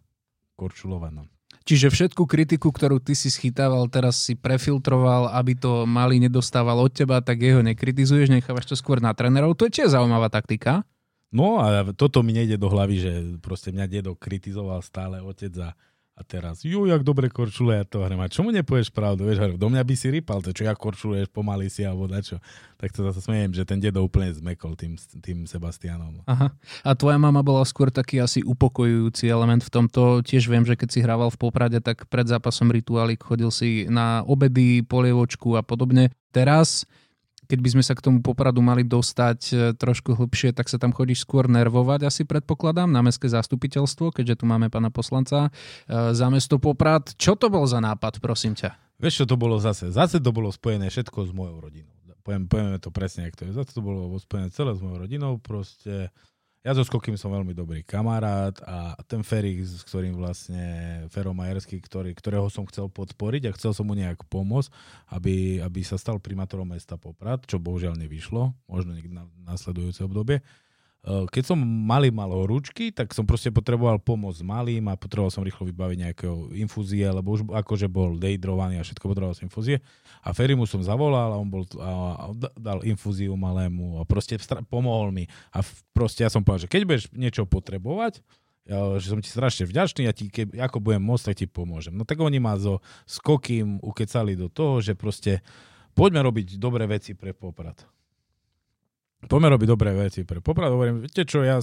[0.58, 1.30] korčulovať, no.
[1.68, 6.96] Čiže všetku kritiku, ktorú ty si schytával, teraz si prefiltroval, aby to mali nedostával od
[6.96, 9.52] teba, tak jeho nekritizuješ, nechávaš to skôr na trénerov.
[9.60, 10.88] To je tiež zaujímavá taktika.
[11.28, 13.12] No a toto mi nejde do hlavy, že
[13.44, 15.76] proste mňa dedo kritizoval stále otec za
[16.18, 18.18] a teraz, ju, jak dobre korčule, ja to hrem.
[18.18, 19.30] A čomu nepovieš pravdu?
[19.30, 22.42] Vieš, do mňa by si rypal, to čo ja korčuluješ, pomaly si alebo čo.
[22.82, 26.26] Tak to zase smejem, že ten dedo úplne zmekol tým, tým Sebastianom.
[26.26, 26.50] Aha.
[26.82, 30.26] A tvoja mama bola skôr taký asi upokojujúci element v tomto.
[30.26, 34.26] Tiež viem, že keď si hrával v Poprade, tak pred zápasom rituálik chodil si na
[34.26, 36.10] obedy, polievočku a podobne.
[36.34, 36.90] Teraz
[37.48, 40.92] keď by sme sa k tomu Popradu mali dostať e, trošku hlbšie, tak sa tam
[40.92, 46.28] chodíš skôr nervovať, asi predpokladám, na mestské zastupiteľstvo, keďže tu máme pána poslanca e, za
[46.28, 47.16] mesto Poprad.
[47.16, 48.76] Čo to bol za nápad, prosím ťa?
[49.00, 49.90] Vieš, čo to bolo zase?
[49.90, 51.94] Zase to bolo spojené všetko s mojou rodinou.
[52.28, 53.52] Poviem, povieme to presne, ako to je.
[53.56, 55.40] Zase to bolo spojené celé s mojou rodinou.
[55.40, 56.12] Proste
[56.68, 60.60] ja so Skokým som veľmi dobrý kamarát a ten Ferik, s ktorým vlastne,
[61.08, 64.68] Fero Majersky, ktorý, ktorého som chcel podporiť a chcel som mu nejak pomôcť,
[65.16, 70.44] aby, aby sa stal primátorom mesta Poprad, čo bohužiaľ nevyšlo, možno niekde na nasledujúce obdobie.
[71.08, 75.40] Eh, keď som malý mal horúčky, tak som proste potreboval pomôcť malým a potreboval som
[75.40, 76.28] rýchlo vybaviť nejaké
[76.60, 79.80] infúzie, lebo už akože bol dejdrovaný a všetko potreboval som infúzie.
[80.28, 82.26] A Ferimu som zavolal a on bol, a, a
[82.60, 85.32] dal infúziu malému a proste stra- pomohol mi.
[85.56, 85.64] A
[85.96, 88.20] proste ja som povedal, že keď budeš niečo potrebovať,
[88.68, 91.96] ja, že som ti strašne vďačný a ti, ke, ako budem môcť, tak ti pomôžem.
[91.96, 95.40] No tak oni ma so skokým ukecali do toho, že proste
[95.96, 97.88] poďme robiť dobré veci pre Poprad
[99.26, 100.22] poďme robiť dobré veci.
[100.22, 101.58] Pre poprad hovorím, viete čo, ja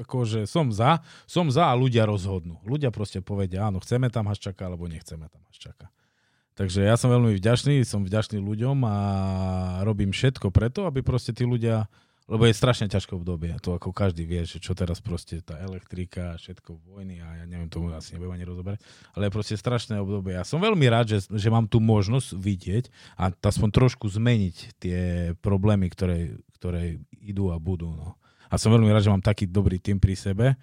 [0.00, 2.60] akože som za, som za a ľudia rozhodnú.
[2.64, 5.88] Ľudia proste povedia, áno, chceme tam Haščaka, alebo nechceme tam Haščaka.
[6.56, 8.96] Takže ja som veľmi vďačný, som vďačný ľuďom a
[9.84, 11.84] robím všetko preto, aby proste tí ľudia
[12.26, 13.54] lebo je strašne ťažké obdobie.
[13.62, 17.70] To ako každý vie, že čo teraz proste tá elektrika, všetko vojny a ja neviem,
[17.70, 18.82] tomu asi nebudem ani rozoberať.
[19.14, 20.34] Ale je proste strašné obdobie.
[20.34, 25.00] Ja som veľmi rád, že, že mám tu možnosť vidieť a aspoň trošku zmeniť tie
[25.38, 27.94] problémy, ktoré, ktoré idú a budú.
[27.94, 28.18] No.
[28.50, 30.58] A som veľmi rád, že mám taký dobrý tým pri sebe,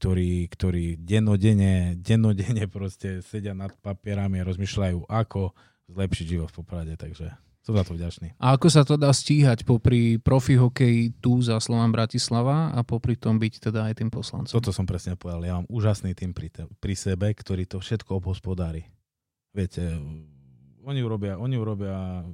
[0.00, 5.52] ktorí, ktorí dennodenne, dennodenne proste sedia nad papierami a rozmýšľajú, ako
[5.92, 6.94] zlepšiť život v Poprade.
[6.96, 8.34] Takže som za to vďačný.
[8.40, 13.14] A ako sa to dá stíhať popri profi hokeji tu za Slovan Bratislava a popri
[13.14, 14.50] tom byť teda aj tým poslancom?
[14.50, 15.44] Toto som presne povedal.
[15.44, 18.88] Ja mám úžasný tým pri, te, pri sebe, ktorý to všetko obhospodári.
[19.52, 19.94] Viete,
[20.82, 22.24] oni urobia, oni urobia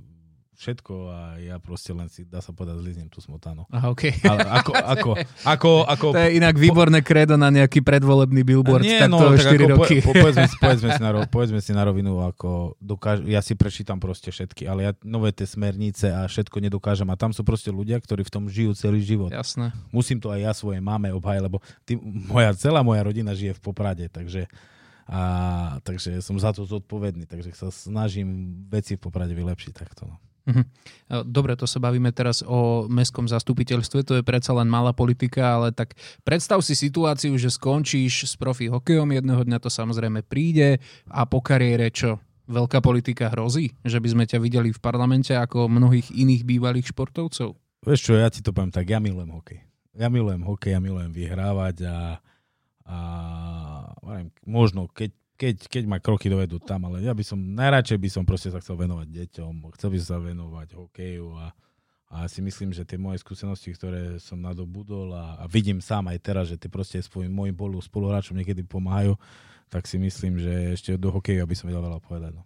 [0.59, 3.63] všetko a ja proste len si, dá sa povedať, zliznem tú smotanu.
[3.71, 4.11] Aha, okay.
[4.27, 5.11] Ale ako, ako,
[5.47, 9.39] ako, ako, to je inak výborné kredo na nejaký predvolebný billboard, nie, tak no, to
[9.39, 9.97] tak 4 ako, roky.
[10.03, 14.03] Po, povedzme, si, povedzme, si na, povedzme si na rovinu, ako dokáž, ja si prečítam
[14.03, 18.03] proste všetky, ale ja nové tie smernice a všetko nedokážem a tam sú proste ľudia,
[18.03, 19.31] ktorí v tom žijú celý život.
[19.31, 19.71] Jasné.
[19.95, 23.63] Musím to aj ja svojej máme obhaj, lebo tý, moja, celá moja rodina žije v
[23.63, 24.51] Poprade, takže
[25.09, 30.05] a, takže som za to zodpovedný, takže sa snažím veci v Poprade vylepšiť takto.
[30.05, 30.21] No.
[30.49, 30.65] Mhm.
[31.29, 35.77] Dobre, to sa bavíme teraz o mestskom zastupiteľstve, to je predsa len malá politika, ale
[35.77, 35.93] tak
[36.25, 41.45] predstav si situáciu, že skončíš s profi hokejom, jedného dňa to samozrejme príde a po
[41.45, 42.17] kariére čo?
[42.49, 43.77] Veľká politika hrozí?
[43.85, 47.53] Že by sme ťa videli v parlamente ako mnohých iných bývalých športovcov?
[47.85, 49.61] Vieš čo, ja ti to poviem tak, ja milujem hokej.
[49.93, 51.99] Ja milujem hokej, ja milujem vyhrávať a,
[52.89, 52.97] a
[54.49, 58.23] možno keď keď, keď ma kroky dovedú tam, ale ja by som, najradšej by som
[58.27, 61.47] proste sa chcel venovať deťom, chcel by som sa venovať hokeju a,
[62.11, 66.19] a si myslím, že tie moje skúsenosti, ktoré som nadobudol a, a vidím sám aj
[66.19, 69.15] teraz, že tie proste svojim môjim bolu spoluhráčom niekedy pomáhajú,
[69.71, 72.35] tak si myslím, že ešte do hokeju by som vedel veľa povedať.
[72.35, 72.43] No.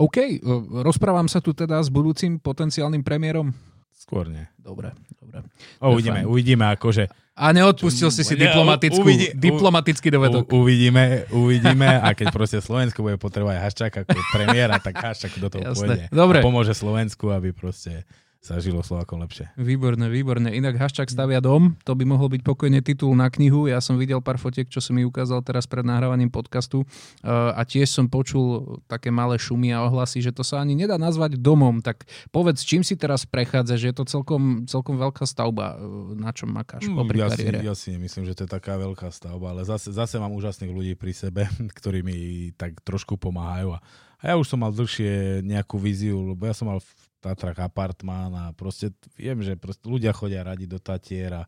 [0.00, 0.40] OK,
[0.80, 3.52] rozprávam sa tu teda s budúcim potenciálnym premiérom.
[3.92, 4.48] Skôr nie.
[4.56, 5.44] Dobre, dobre.
[5.84, 10.52] O, uvidíme, uvidíme, akože a neodpustil si si diplomatickú, uvidí, diplomatický dovedok.
[10.52, 15.48] U, uvidíme, uvidíme a keď proste Slovensko bude potrebovať Haščák ako premiéra, tak Haščák do
[15.48, 15.72] toho Jasné.
[15.72, 16.04] pôjde.
[16.12, 16.38] Dobre.
[16.40, 18.04] A pomôže Slovensku, aby proste
[18.42, 19.54] sa žilo Slovakom lepšie.
[19.54, 20.50] Výborné, výborné.
[20.58, 23.70] Inak Haščák stavia dom, to by mohol byť pokojne titul na knihu.
[23.70, 27.62] Ja som videl pár fotiek, čo som mi ukázal teraz pred nahrávaním podcastu uh, a
[27.62, 31.78] tiež som počul také malé šumy a ohlasy, že to sa ani nedá nazvať domom.
[31.86, 32.02] Tak
[32.34, 36.50] povedz, čím si teraz prechádza, že je to celkom, celkom veľká stavba, uh, na čom
[36.50, 39.94] makáš mm, ja Si, ja si nemyslím, že to je taká veľká stavba, ale zase,
[39.94, 41.46] zase mám úžasných ľudí pri sebe,
[41.78, 43.80] ktorí mi tak trošku pomáhajú a
[44.22, 46.90] a ja už som mal dlhšie nejakú víziu, lebo ja som mal v
[47.22, 51.46] Tatrach apartmán a proste viem, že proste ľudia chodia radi do Tatiera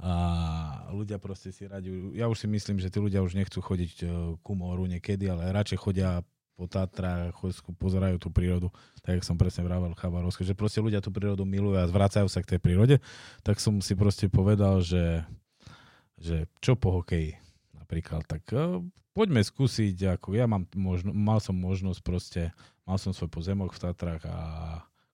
[0.00, 0.12] a
[0.96, 4.06] ľudia proste si radi, ja už si myslím, že tí ľudia už nechcú chodiť e,
[4.40, 6.24] ku moru niekedy, ale radšej chodia
[6.56, 7.36] po Tatrách,
[7.76, 8.72] pozerajú tú prírodu,
[9.04, 12.40] tak jak som presne vravel Chabarovské, že proste ľudia tú prírodu milujú a zvracajú sa
[12.40, 12.96] k tej prírode,
[13.44, 15.24] tak som si proste povedal, že,
[16.20, 17.36] že čo po hokeji
[17.76, 18.76] napríklad, tak uh,
[19.16, 22.42] poďme skúsiť, ako ja mám možno, mal som možnosť proste,
[22.84, 24.36] mal som svoj pozemok v Tatrách a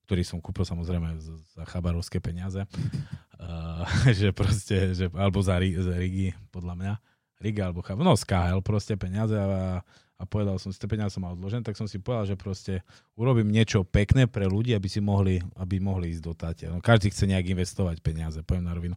[0.06, 1.18] ktorý som kúpil samozrejme
[1.52, 3.82] za chabarovské peniaze, uh,
[4.18, 6.94] že proste, že, alebo za, za Rigi, podľa mňa,
[7.36, 9.84] Riga alebo Chabar, no z KHL proste peniaze a,
[10.16, 12.80] a povedal som si, tie peniaze som mal odložené, tak som si povedal, že proste
[13.12, 16.72] urobím niečo pekné pre ľudí, aby si mohli, aby mohli ísť do Tatia.
[16.72, 18.96] No, každý chce nejak investovať peniaze, poviem na rovinu.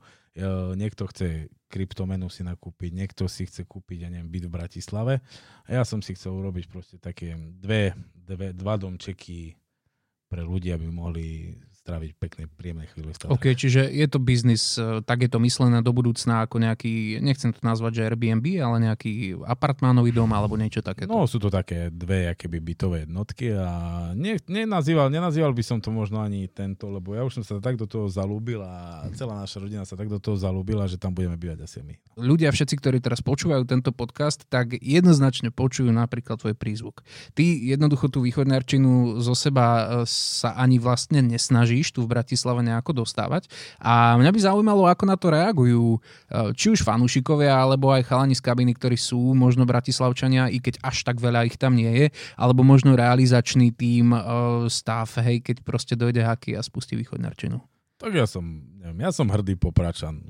[0.80, 5.14] Niekto chce kryptomenu si nakúpiť, niekto si chce kúpiť, ja neviem, byt v Bratislave.
[5.68, 9.59] A ja som si chcel urobiť proste také dve, dve, dva domčeky
[10.30, 11.58] pre ľudí, aby mohli
[11.90, 13.10] stráviť pekné, príjemné chvíle.
[13.26, 17.50] OK, čiže je to biznis, e, tak je to myslené do budúcna ako nejaký, nechcem
[17.50, 21.10] to nazvať, že Airbnb, ale nejaký apartmánový dom alebo niečo takéto.
[21.10, 23.70] No sú to také dve akéby bytové jednotky a
[24.14, 27.82] ne, nenazýval, nenazýval by som to možno ani tento, lebo ja už som sa tak
[27.82, 31.42] do toho zalúbil a celá naša rodina sa tak do toho zalúbila, že tam budeme
[31.42, 31.98] bývať asi my.
[32.22, 37.02] Ľudia všetci, ktorí teraz počúvajú tento podcast, tak jednoznačne počujú napríklad tvoj prízvuk.
[37.34, 41.24] Ty jednoducho tú východnárčinu zo seba e, sa ani vlastne
[41.80, 43.48] nesnažíš tu v Bratislave nejako dostávať.
[43.80, 46.00] A mňa by zaujímalo, ako na to reagujú e,
[46.54, 51.08] či už fanúšikovia, alebo aj chalani z kabiny, ktorí sú možno bratislavčania, i keď až
[51.08, 54.20] tak veľa ich tam nie je, alebo možno realizačný tým e,
[54.68, 57.64] stav, hej, keď proste dojde haky a spustí východnárčinu.
[58.00, 58.44] Tak ja som,
[58.80, 60.24] neviem, ja som hrdý popračan,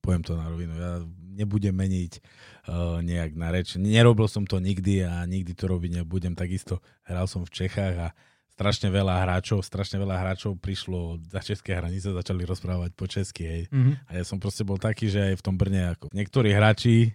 [0.00, 0.72] poviem to na rovinu.
[0.76, 1.00] Ja
[1.36, 3.76] nebudem meniť uh, nejak na reč.
[3.76, 6.32] Nerobil som to nikdy a nikdy to robiť nebudem.
[6.32, 8.08] Takisto hral som v Čechách a
[8.56, 13.62] strašne veľa hráčov, strašne veľa hráčov prišlo za české hranice, začali rozprávať po česky, hej.
[13.68, 13.94] Mm-hmm.
[14.08, 17.12] A ja som proste bol taký, že aj v tom Brne, ako niektorí hráči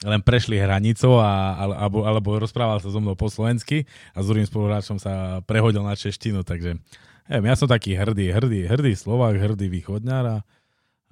[0.00, 4.48] len prešli hranicu a, alebo, alebo rozprával sa so mnou po slovensky a s druhým
[4.48, 6.80] spoluhráčom sa prehodil na češtinu, takže
[7.28, 10.36] neviem, ja som taký hrdý, hrdý, hrdý Slovák, hrdý východňar a,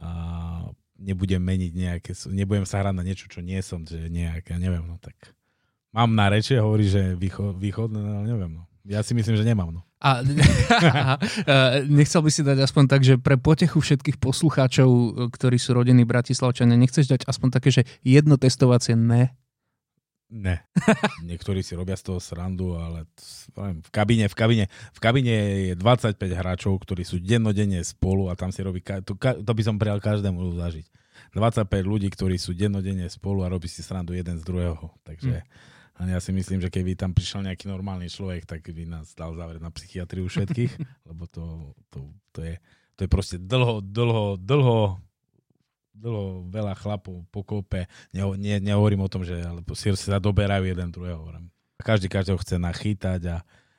[0.01, 0.11] a
[0.97, 4.87] nebudem meniť nejaké, nebudem sa hrať na niečo, čo nie som, že nejak, ja neviem,
[4.87, 5.37] no tak
[5.91, 8.66] mám na reči, hovorí, že východ, východné, no neviem, no.
[8.87, 9.75] Ja si myslím, že nemám.
[9.75, 9.83] No.
[9.99, 10.23] A,
[11.99, 14.89] nechcel by si dať aspoň tak, že pre potechu všetkých poslucháčov,
[15.35, 19.35] ktorí sú rodení Bratislavčania, nechceš dať aspoň také, že jedno testovacie ne?
[20.27, 20.63] Ne.
[21.31, 23.07] Niektorí si robia z toho srandu, ale
[23.55, 25.35] v kabine, v kabine, v kabine
[25.71, 29.79] je 25 hráčov, ktorí sú dennodenne spolu a tam si robí, to, to by som
[29.79, 30.87] prijal každému zažiť.
[31.35, 34.95] 25 ľudí, ktorí sú dennodenne spolu a robí si srandu jeden z druhého.
[35.03, 38.85] Takže mm a ja si myslím, že keby tam prišiel nejaký normálny človek, tak by
[38.85, 40.73] nás dal zavrieť na psychiatriu všetkých,
[41.09, 41.99] lebo to, to,
[42.37, 42.55] to, je,
[43.01, 45.01] to je proste dlho, dlho, dlho,
[45.97, 47.89] dlho veľa chlapov pokope.
[48.13, 51.33] Ne, ne, nehovorím o tom, že ale si sa doberajú jeden druhého.
[51.81, 53.37] Každý každého chce nachýtať a,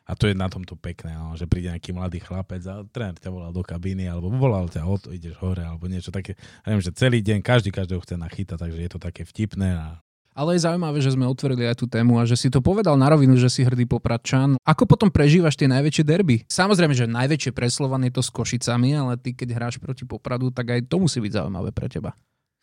[0.09, 3.29] a to je na tomto pekné, no, že príde nejaký mladý chlapec a tréner ťa
[3.29, 6.33] volal do kabíny, alebo volal ťa, o to ideš hore, alebo niečo také.
[6.65, 10.01] Ja neviem, že celý deň každý každého chce nachýtať, takže je to také vtipné a
[10.37, 13.09] ale je zaujímavé, že sme otvorili aj tú tému a že si to povedal na
[13.09, 14.61] rovinu, že si hrdý Popradčan.
[14.61, 16.45] Ako potom prežívaš tie najväčšie derby?
[16.45, 20.77] Samozrejme, že najväčšie preslovan je to s Košicami, ale ty keď hráš proti Popradu, tak
[20.77, 22.13] aj to musí byť zaujímavé pre teba.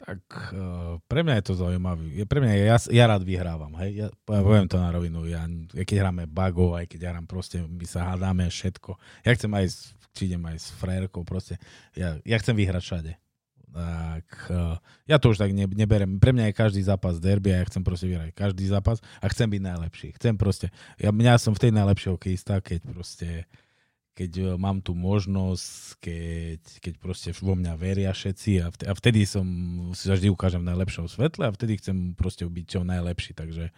[0.04, 0.20] Tak
[0.52, 2.22] uh, pre mňa je to zaujímavé.
[2.28, 3.74] Pre mňa ja, ja rád vyhrávam.
[3.82, 3.90] Hej?
[4.06, 5.26] Ja poviem to na rovinu.
[5.26, 8.94] Ja, keď hráme bago, aj keď hrám proste, my sa hádame všetko.
[9.26, 9.66] Ja chcem aj,
[10.12, 11.56] či idem aj s frérkou, proste.
[11.96, 13.12] Ja, ja chcem vyhrať všade
[13.74, 14.78] tak uh,
[15.10, 16.22] ja to už tak ne, neberem.
[16.22, 19.50] Pre mňa je každý zápas derby a ja chcem proste vyhrať každý zápas a chcem
[19.50, 20.08] byť najlepší.
[20.14, 23.28] Chcem proste, ja, mňa som v tej najlepšej hokejista, keď proste
[24.14, 28.92] keď uh, mám tú možnosť, keď, keď proste vo mňa veria všetci a vtedy, a
[28.94, 29.46] vtedy som
[29.90, 33.74] si vždy ukážem v najlepšom svetle a vtedy chcem proste byť čo najlepší, takže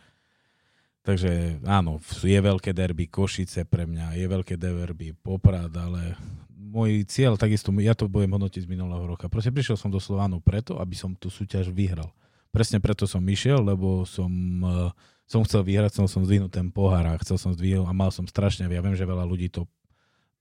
[1.07, 6.19] Takže áno, je veľké derby Košice pre mňa, je veľké derby Poprad, ale
[6.67, 9.31] môj cieľ, takisto, ja to budem hodnotiť z minulého roka.
[9.31, 12.11] Proste prišiel som do Slovánu preto, aby som tú súťaž vyhral.
[12.51, 14.31] Presne preto som išiel, lebo som,
[14.65, 14.91] uh,
[15.29, 18.27] som chcel vyhrať, chcel som zdvihnúť ten pohár a chcel som zdvihnúť a mal som
[18.27, 19.69] strašne, ja viem, že veľa ľudí to,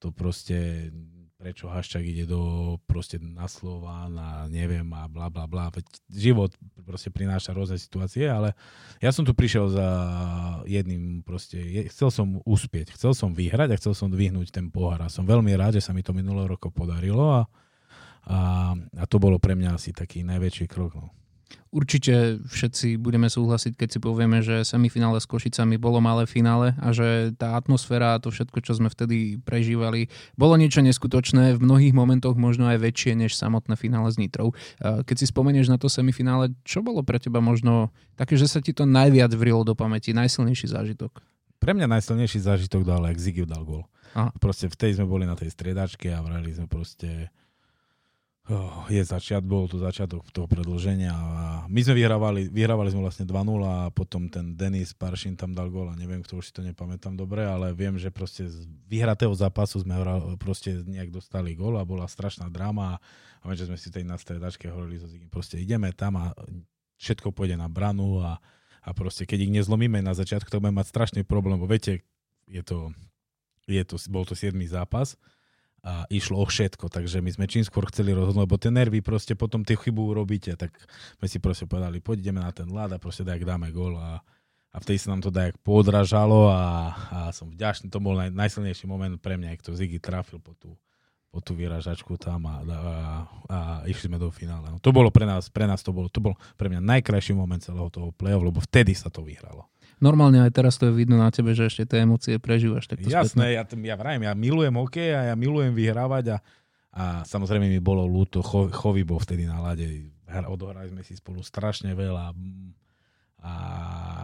[0.02, 0.90] to proste
[1.36, 5.68] prečo Haščák ide do proste na slova, na neviem a bla bla bla.
[6.08, 6.56] Život
[6.88, 8.56] proste prináša rôzne situácie, ale
[9.04, 9.88] ja som tu prišiel za
[10.64, 11.60] jedným proste,
[11.92, 15.52] chcel som uspieť, chcel som vyhrať a chcel som dvihnúť ten pohár a som veľmi
[15.60, 17.42] rád, že sa mi to minulého roku podarilo a,
[18.26, 18.38] a,
[18.76, 20.96] a to bolo pre mňa asi taký najväčší krok.
[20.96, 21.12] No.
[21.76, 26.96] Určite všetci budeme súhlasiť, keď si povieme, že semifinále s Košicami bolo malé finále a
[26.96, 30.08] že tá atmosféra a to všetko, čo sme vtedy prežívali,
[30.40, 34.56] bolo niečo neskutočné, v mnohých momentoch možno aj väčšie než samotné finále s Nitrou.
[34.80, 38.72] Keď si spomenieš na to semifinále, čo bolo pre teba možno také, že sa ti
[38.72, 41.20] to najviac vrilo do pamäti, najsilnejší zážitok?
[41.60, 43.84] Pre mňa najsilnejší zážitok dal, ak dal gol.
[44.40, 47.36] Proste v tej sme boli na tej striedačke a vrali sme proste
[48.46, 53.26] Oh, je začiat, bol to začiatok toho predlženia a my sme vyhrávali, vyhrávali sme vlastne
[53.26, 56.62] 2-0 a potom ten Denis Paršin tam dal gól a neviem, kto už si to
[56.62, 59.98] nepamätám dobre, ale viem, že proste z vyhratého zápasu sme
[60.38, 63.02] proste nejak dostali gól a bola strašná dráma
[63.42, 66.30] a viem, že sme si tej na stredačke hovorili so Zigim, proste ideme tam a
[67.02, 68.38] všetko pôjde na branu a,
[68.86, 72.06] a proste keď ich nezlomíme na začiatku, to budeme mať strašný problém, bo viete,
[72.46, 72.94] je to,
[73.66, 74.54] je to, bol to 7.
[74.70, 75.18] zápas
[75.86, 79.38] a išlo o všetko, takže my sme čím skôr chceli rozhodnúť, lebo tie nervy proste
[79.38, 80.74] potom tie chybu urobíte, tak
[81.22, 84.18] sme si proste povedali, poďme na ten ľad a proste dajak dáme gól a,
[84.74, 88.90] a vtedy sa nám to dajak podražalo a, a som vďačný, to bol naj, najsilnejší
[88.90, 90.74] moment pre mňa, ak to Ziggy trafil po tú,
[91.30, 92.82] po tú vyražačku tam a, a,
[93.46, 94.74] a išli sme do finále.
[94.74, 97.62] No, to bolo pre nás, pre nás to bolo, to bol pre mňa najkrajší moment
[97.62, 99.70] celého toho play-off, lebo vtedy sa to vyhralo.
[100.04, 102.88] Normálne aj teraz to je vidno na tebe, že ešte tie emócie prežívaš.
[102.92, 106.38] Tak to Jasné, ja, ja vrajím, ja milujem hokej a ja milujem vyhrávať a,
[106.96, 111.40] a samozrejme mi bolo ľúto, Cho, Chovy bol vtedy na lade, odohrali sme si spolu
[111.40, 112.36] strašne veľa
[113.46, 113.54] a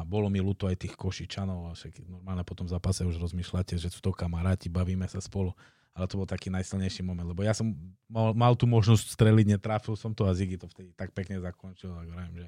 [0.10, 3.94] bolo mi ľúto aj tých Košičanov a však normálne po tom zápase už rozmýšľate, že
[3.94, 5.54] sú to kamaráti, bavíme sa spolu
[5.92, 7.76] ale to bol taký najsilnejší moment, lebo ja som
[8.08, 11.92] mal, mal tú možnosť streliť, netrafil som to a Ziggy to vtedy tak pekne zakončil,
[11.92, 12.48] tak vravím,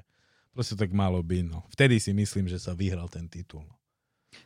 [0.54, 1.44] proste tak malo byť.
[1.50, 1.66] No.
[1.74, 3.66] Vtedy si myslím, že sa vyhral ten titul.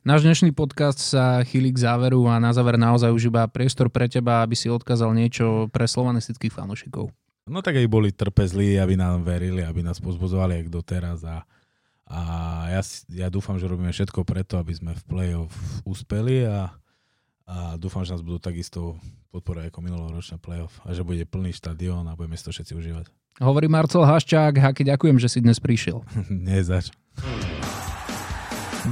[0.05, 4.09] Náš dnešný podcast sa chýli k záveru a na záver naozaj už iba priestor pre
[4.09, 7.13] teba, aby si odkázal niečo pre slovanistických fanúšikov.
[7.49, 11.49] No tak aj boli trpezlí, aby nám verili, aby nás pozbuzovali aj doteraz a,
[12.05, 12.21] a
[12.69, 12.83] ja,
[13.25, 15.53] ja dúfam, že robíme všetko preto, aby sme v play-off
[15.89, 16.69] uspeli a,
[17.49, 19.01] a dúfam, že nás budú takisto
[19.33, 23.07] podporovať ako minuloročné playoff a že bude plný štadión a budeme si to všetci užívať.
[23.41, 26.05] Hovorí Marcel Haščák, Haky, ďakujem, že si dnes prišiel.
[26.29, 26.93] Nezač.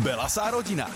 [0.01, 0.89] Belasá rodina.